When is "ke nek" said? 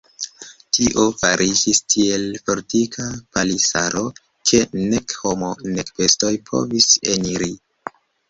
4.51-5.15